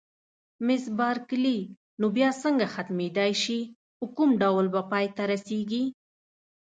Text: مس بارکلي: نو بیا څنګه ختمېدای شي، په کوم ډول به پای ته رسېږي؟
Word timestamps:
مس 0.65 0.83
بارکلي: 0.99 1.59
نو 1.99 2.05
بیا 2.15 2.29
څنګه 2.43 2.65
ختمېدای 2.73 3.31
شي، 3.43 3.59
په 3.97 4.05
کوم 4.15 4.29
ډول 4.41 4.65
به 4.73 4.81
پای 4.91 5.05
ته 5.15 5.23
رسېږي؟ 5.31 5.83